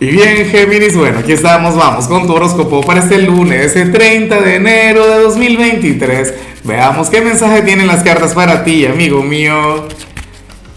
Y 0.00 0.06
bien, 0.06 0.46
Géminis, 0.46 0.96
bueno, 0.96 1.18
aquí 1.18 1.32
estamos, 1.32 1.74
vamos 1.74 2.06
con 2.06 2.24
tu 2.24 2.32
horóscopo 2.32 2.82
para 2.82 3.00
este 3.00 3.20
lunes, 3.20 3.74
el 3.74 3.90
30 3.90 4.40
de 4.42 4.54
enero 4.54 5.04
de 5.04 5.22
2023. 5.22 6.34
Veamos 6.62 7.10
qué 7.10 7.20
mensaje 7.20 7.62
tienen 7.62 7.88
las 7.88 8.04
cartas 8.04 8.32
para 8.32 8.62
ti, 8.62 8.86
amigo 8.86 9.24
mío. 9.24 9.88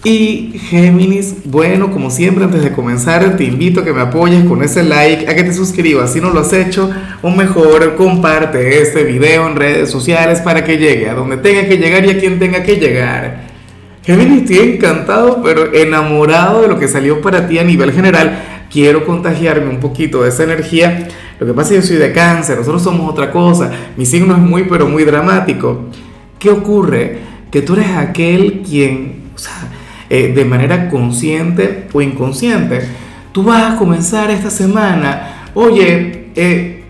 Y 0.04 0.60
Géminis, 0.71 1.36
bueno, 1.46 1.92
como 1.92 2.10
siempre, 2.10 2.46
antes 2.46 2.63
de 2.63 2.71
comenzar, 2.71 3.38
te 3.38 3.44
invito 3.44 3.81
a 3.81 3.86
que 3.86 3.94
me 3.94 4.02
apoyes 4.02 4.44
con 4.46 4.63
ese 4.63 4.81
like, 4.81 5.29
a 5.29 5.35
que 5.35 5.44
te 5.44 5.53
suscribas 5.53 6.13
si 6.13 6.19
no 6.19 6.31
lo 6.31 6.40
has 6.40 6.51
hecho, 6.51 6.90
o 7.22 7.29
mejor, 7.29 7.94
comparte 7.94 8.81
este 8.81 9.03
video 9.03 9.47
en 9.47 9.56
redes 9.56 9.92
sociales 9.92 10.42
para 10.42 10.63
que 10.63 10.79
llegue 10.79 11.08
a 11.08 11.13
donde 11.13 11.38
tenga 11.38 11.67
que 11.67 11.78
llegar 11.78 12.03
y 12.08 12.10
a 12.10 12.19
quien 12.19 12.40
tenga 12.40 12.63
que 12.63 12.78
llegar. 12.78 13.51
Géminis, 14.03 14.49
estoy 14.49 14.78
encantado, 14.78 15.44
pero 15.44 15.72
enamorado 15.76 16.63
de 16.63 16.70
lo 16.70 16.80
que 16.80 16.88
salió 16.88 17.22
para 17.22 17.48
ti 17.48 17.59
a 17.59 17.63
nivel 17.63 17.91
general 17.91 18.51
quiero 18.72 19.05
contagiarme 19.05 19.70
un 19.70 19.80
poquito 19.80 20.23
de 20.23 20.30
esa 20.30 20.44
energía. 20.44 21.08
Lo 21.39 21.48
que 21.48 21.53
pasa 21.53 21.73
es 21.73 21.75
que 21.75 21.81
yo 21.81 21.88
soy 21.88 21.98
de 21.98 22.13
cáncer, 22.13 22.57
nosotros 22.57 22.81
somos 22.81 23.09
otra 23.09 23.31
cosa, 23.31 23.71
mi 23.97 24.05
signo 24.05 24.34
es 24.34 24.39
muy 24.39 24.63
pero 24.63 24.88
muy 24.88 25.03
dramático. 25.03 25.85
¿Qué 26.39 26.49
ocurre? 26.49 27.20
Que 27.52 27.61
tú 27.61 27.73
eres 27.73 27.89
aquel 27.89 28.61
quien, 28.67 29.23
o 29.35 29.38
sea, 29.38 29.53
eh, 30.09 30.31
de 30.34 30.45
manera 30.45 30.89
consciente 30.89 31.88
o 31.91 32.02
inconsciente, 32.02 32.81
tú 33.31 33.44
vas 33.44 33.73
a 33.73 33.77
comenzar 33.77 34.31
esta 34.31 34.49
semana, 34.49 35.49
oye, 35.53 36.30
eh, 36.35 36.83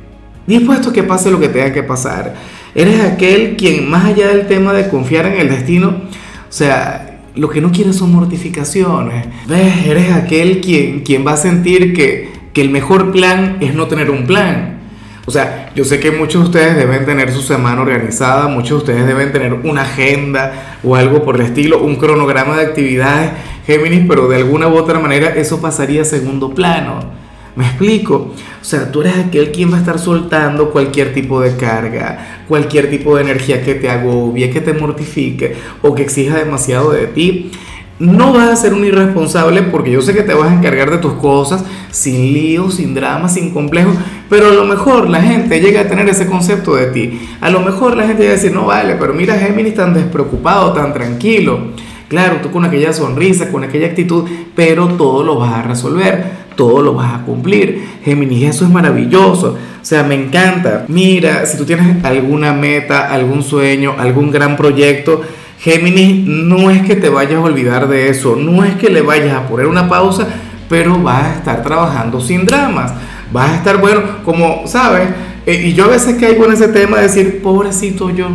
dispuesto 0.45 0.89
a 0.89 0.93
que 0.93 1.03
pase 1.03 1.31
lo 1.31 1.39
que 1.39 1.49
tenga 1.49 1.73
que 1.73 1.83
pasar. 1.83 2.35
Eres 2.73 3.01
aquel 3.01 3.57
quien, 3.57 3.89
más 3.89 4.05
allá 4.05 4.29
del 4.29 4.47
tema 4.47 4.71
de 4.73 4.87
confiar 4.87 5.25
en 5.25 5.39
el 5.39 5.49
destino, 5.49 5.89
o 5.89 6.53
sea, 6.53 7.10
lo 7.35 7.49
que 7.49 7.61
no 7.61 7.71
quieres 7.71 7.95
son 7.95 8.11
mortificaciones. 8.11 9.27
¿Ves? 9.47 9.85
Eres 9.85 10.11
aquel 10.11 10.61
quien, 10.61 11.01
quien 11.01 11.25
va 11.25 11.33
a 11.33 11.37
sentir 11.37 11.93
que, 11.93 12.31
que 12.53 12.61
el 12.61 12.69
mejor 12.69 13.11
plan 13.11 13.57
es 13.61 13.73
no 13.73 13.87
tener 13.87 14.11
un 14.11 14.25
plan. 14.25 14.79
O 15.25 15.31
sea, 15.31 15.71
yo 15.75 15.85
sé 15.85 15.99
que 15.99 16.11
muchos 16.11 16.41
de 16.41 16.47
ustedes 16.47 16.75
deben 16.75 17.05
tener 17.05 17.31
su 17.31 17.41
semana 17.41 17.81
organizada, 17.81 18.47
muchos 18.47 18.69
de 18.69 18.75
ustedes 18.77 19.07
deben 19.07 19.31
tener 19.31 19.53
una 19.53 19.83
agenda 19.83 20.77
o 20.83 20.95
algo 20.95 21.23
por 21.23 21.35
el 21.35 21.43
estilo, 21.43 21.81
un 21.81 21.95
cronograma 21.95 22.57
de 22.57 22.65
actividades, 22.65 23.31
Géminis, 23.65 24.05
pero 24.07 24.27
de 24.27 24.37
alguna 24.37 24.67
u 24.67 24.75
otra 24.75 24.99
manera 24.99 25.29
eso 25.29 25.61
pasaría 25.61 26.01
a 26.01 26.05
segundo 26.05 26.53
plano. 26.53 27.20
¿Me 27.55 27.65
explico? 27.65 28.33
O 28.61 28.63
sea, 28.63 28.91
tú 28.91 29.01
eres 29.01 29.17
aquel 29.17 29.51
quien 29.51 29.71
va 29.71 29.75
a 29.75 29.79
estar 29.79 29.99
soltando 29.99 30.71
cualquier 30.71 31.13
tipo 31.13 31.41
de 31.41 31.57
carga, 31.57 32.43
cualquier 32.47 32.89
tipo 32.89 33.15
de 33.15 33.23
energía 33.23 33.61
que 33.61 33.75
te 33.75 33.89
agobie, 33.89 34.49
que 34.49 34.61
te 34.61 34.73
mortifique 34.73 35.55
o 35.81 35.93
que 35.93 36.03
exija 36.03 36.37
demasiado 36.37 36.91
de 36.91 37.07
ti. 37.07 37.51
No 37.99 38.33
vas 38.33 38.49
a 38.49 38.55
ser 38.55 38.73
un 38.73 38.85
irresponsable 38.85 39.63
porque 39.63 39.91
yo 39.91 40.01
sé 40.01 40.13
que 40.13 40.23
te 40.23 40.33
vas 40.33 40.49
a 40.49 40.55
encargar 40.55 40.89
de 40.89 40.97
tus 40.97 41.13
cosas 41.13 41.63
sin 41.91 42.33
líos, 42.33 42.75
sin 42.75 42.95
dramas, 42.95 43.33
sin 43.33 43.51
complejos, 43.51 43.95
pero 44.29 44.47
a 44.47 44.53
lo 44.53 44.65
mejor 44.65 45.09
la 45.09 45.21
gente 45.21 45.59
llega 45.59 45.81
a 45.81 45.87
tener 45.87 46.07
ese 46.07 46.27
concepto 46.27 46.75
de 46.75 46.87
ti. 46.87 47.19
A 47.41 47.49
lo 47.49 47.59
mejor 47.59 47.97
la 47.97 48.07
gente 48.07 48.23
llega 48.23 48.33
a 48.33 48.37
decir, 48.37 48.53
no 48.53 48.65
vale, 48.65 48.95
pero 48.95 49.13
mira 49.13 49.37
Géminis 49.37 49.75
tan 49.75 49.93
despreocupado, 49.93 50.71
tan 50.71 50.93
tranquilo. 50.93 51.59
Claro, 52.07 52.37
tú 52.41 52.49
con 52.49 52.65
aquella 52.65 52.91
sonrisa, 52.91 53.51
con 53.51 53.63
aquella 53.63 53.87
actitud, 53.87 54.27
pero 54.55 54.87
todo 54.87 55.23
lo 55.23 55.37
vas 55.37 55.53
a 55.53 55.61
resolver 55.61 56.40
todo 56.61 56.83
lo 56.83 56.93
vas 56.93 57.15
a 57.15 57.23
cumplir. 57.23 57.83
Géminis, 58.05 58.47
eso 58.47 58.65
es 58.65 58.69
maravilloso. 58.69 59.57
O 59.81 59.83
sea, 59.83 60.03
me 60.03 60.13
encanta. 60.13 60.85
Mira, 60.89 61.43
si 61.47 61.57
tú 61.57 61.65
tienes 61.65 62.05
alguna 62.05 62.53
meta, 62.53 63.11
algún 63.11 63.41
sueño, 63.41 63.95
algún 63.97 64.29
gran 64.29 64.55
proyecto, 64.55 65.23
Géminis, 65.57 66.23
no 66.27 66.69
es 66.69 66.83
que 66.83 66.95
te 66.95 67.09
vayas 67.09 67.37
a 67.37 67.41
olvidar 67.41 67.87
de 67.87 68.09
eso, 68.09 68.35
no 68.35 68.63
es 68.63 68.75
que 68.75 68.91
le 68.91 69.01
vayas 69.01 69.35
a 69.35 69.47
poner 69.47 69.65
una 69.65 69.89
pausa, 69.89 70.27
pero 70.69 70.99
vas 70.99 71.23
a 71.23 71.33
estar 71.37 71.63
trabajando 71.63 72.21
sin 72.21 72.45
dramas. 72.45 72.93
Vas 73.33 73.49
a 73.49 73.55
estar, 73.55 73.81
bueno, 73.81 74.01
como 74.23 74.67
sabes, 74.67 75.09
eh, 75.47 75.63
y 75.65 75.73
yo 75.73 75.85
a 75.85 75.87
veces 75.87 76.17
caigo 76.19 76.45
en 76.45 76.51
ese 76.51 76.67
tema 76.67 76.97
de 76.97 77.03
decir, 77.03 77.41
pobrecito 77.41 78.11
yo, 78.11 78.27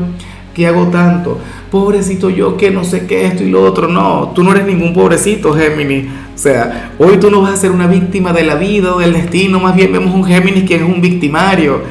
que 0.57 0.67
hago 0.67 0.87
tanto? 0.87 1.39
Pobrecito 1.71 2.31
yo, 2.31 2.57
que 2.57 2.71
no 2.71 2.83
sé 2.83 3.07
qué, 3.07 3.27
esto 3.27 3.45
y 3.45 3.51
lo 3.51 3.63
otro. 3.63 3.89
No, 3.89 4.33
tú 4.35 4.43
no 4.43 4.53
eres 4.53 4.65
ningún 4.65 4.95
pobrecito, 4.95 5.53
Géminis. 5.53 6.07
O 6.35 6.39
sea, 6.39 6.93
hoy 6.99 7.19
tú 7.19 7.31
no 7.31 7.43
vas 7.43 7.53
a 7.53 7.57
ser 7.59 7.73
una 7.73 7.87
víctima 7.87 8.33
de 8.33 8.43
la 8.43 8.55
vida 8.55 8.95
o 8.95 9.01
del 9.01 9.13
destino, 9.13 9.61
más 9.61 9.77
bien 9.77 9.93
vemos 9.93 10.15
un 10.15 10.25
Géminis 10.25 10.65
que 10.65 10.77
es 10.77 10.83
un 10.83 11.03
victimario. 11.03 11.83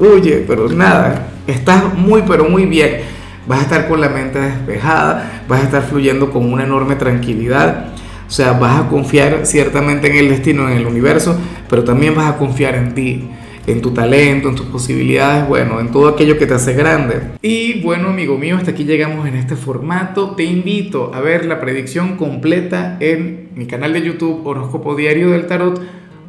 Oye, 0.00 0.44
pero 0.48 0.68
nada, 0.68 1.28
estás 1.46 1.94
muy, 1.94 2.22
pero 2.26 2.48
muy 2.48 2.66
bien. 2.66 3.02
Vas 3.46 3.60
a 3.60 3.62
estar 3.62 3.88
con 3.88 4.00
la 4.00 4.08
mente 4.08 4.40
despejada, 4.40 5.44
vas 5.48 5.60
a 5.60 5.64
estar 5.64 5.82
fluyendo 5.84 6.32
con 6.32 6.52
una 6.52 6.64
enorme 6.64 6.96
tranquilidad. 6.96 7.90
O 8.26 8.30
sea, 8.30 8.52
vas 8.54 8.80
a 8.80 8.88
confiar 8.88 9.46
ciertamente 9.46 10.10
en 10.10 10.16
el 10.16 10.28
destino, 10.28 10.68
en 10.68 10.76
el 10.76 10.86
universo, 10.86 11.38
pero 11.70 11.84
también 11.84 12.16
vas 12.16 12.28
a 12.28 12.36
confiar 12.36 12.74
en 12.74 12.94
ti 12.94 13.28
en 13.68 13.82
tu 13.82 13.90
talento, 13.90 14.48
en 14.48 14.54
tus 14.54 14.66
posibilidades, 14.66 15.46
bueno, 15.46 15.78
en 15.80 15.90
todo 15.90 16.08
aquello 16.08 16.38
que 16.38 16.46
te 16.46 16.54
hace 16.54 16.72
grande. 16.72 17.20
Y 17.42 17.82
bueno, 17.82 18.08
amigo 18.08 18.38
mío, 18.38 18.56
hasta 18.56 18.70
aquí 18.70 18.84
llegamos 18.84 19.28
en 19.28 19.34
este 19.34 19.56
formato. 19.56 20.30
Te 20.30 20.44
invito 20.44 21.12
a 21.14 21.20
ver 21.20 21.44
la 21.44 21.60
predicción 21.60 22.16
completa 22.16 22.96
en 23.00 23.50
mi 23.54 23.66
canal 23.66 23.92
de 23.92 24.02
YouTube 24.02 24.46
Horóscopo 24.46 24.94
Diario 24.94 25.30
del 25.30 25.46
Tarot 25.46 25.80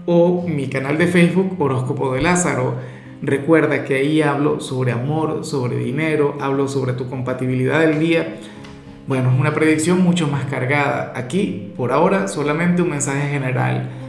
o 0.05 0.45
mi 0.47 0.67
canal 0.67 0.97
de 0.97 1.07
Facebook 1.07 1.55
Horóscopo 1.59 2.13
de 2.13 2.21
Lázaro. 2.21 2.75
Recuerda 3.21 3.85
que 3.85 3.95
ahí 3.95 4.21
hablo 4.21 4.59
sobre 4.59 4.91
amor, 4.91 5.45
sobre 5.45 5.77
dinero, 5.77 6.37
hablo 6.41 6.67
sobre 6.67 6.93
tu 6.93 7.09
compatibilidad 7.09 7.79
del 7.79 7.99
día. 7.99 8.35
Bueno, 9.07 9.31
es 9.31 9.39
una 9.39 9.53
predicción 9.53 10.01
mucho 10.01 10.27
más 10.27 10.45
cargada. 10.45 11.13
Aquí, 11.15 11.71
por 11.75 11.91
ahora, 11.91 12.27
solamente 12.27 12.81
un 12.81 12.89
mensaje 12.89 13.29
general 13.29 13.89